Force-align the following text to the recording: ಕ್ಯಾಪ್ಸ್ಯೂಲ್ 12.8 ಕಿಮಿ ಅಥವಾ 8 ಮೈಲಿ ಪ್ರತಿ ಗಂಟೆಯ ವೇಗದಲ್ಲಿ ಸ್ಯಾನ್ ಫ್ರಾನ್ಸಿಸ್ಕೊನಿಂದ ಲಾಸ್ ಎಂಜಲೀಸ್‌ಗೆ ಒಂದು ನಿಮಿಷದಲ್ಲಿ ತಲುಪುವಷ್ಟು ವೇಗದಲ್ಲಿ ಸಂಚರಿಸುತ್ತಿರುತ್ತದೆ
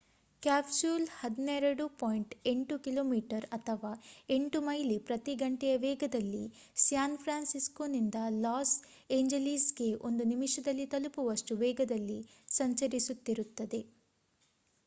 ಕ್ಯಾಪ್ಸ್ಯೂಲ್ 0.43 1.03
12.8 1.15 2.77
ಕಿಮಿ 2.83 3.19
ಅಥವಾ 3.51 3.91
8 4.29 4.61
ಮೈಲಿ 4.61 4.97
ಪ್ರತಿ 4.99 5.35
ಗಂಟೆಯ 5.35 5.77
ವೇಗದಲ್ಲಿ 5.77 6.41
ಸ್ಯಾನ್ 6.77 7.17
ಫ್ರಾನ್ಸಿಸ್ಕೊನಿಂದ 7.17 8.15
ಲಾಸ್ 8.39 8.75
ಎಂಜಲೀಸ್‌ಗೆ 9.11 9.93
ಒಂದು 10.03 10.25
ನಿಮಿಷದಲ್ಲಿ 10.25 10.85
ತಲುಪುವಷ್ಟು 10.87 11.55
ವೇಗದಲ್ಲಿ 11.57 12.19
ಸಂಚರಿಸುತ್ತಿರುತ್ತದೆ 12.51 13.83